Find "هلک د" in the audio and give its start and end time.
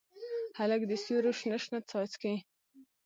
0.57-0.91